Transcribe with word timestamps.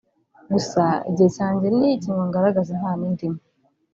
…gusa 0.53 0.83
igihe 1.09 1.29
cyanjye 1.37 1.67
ni 1.77 1.87
iki 1.95 2.09
ngo 2.13 2.21
ngaragaze 2.29 2.69
impano 2.77 3.01
indimo 3.09 3.39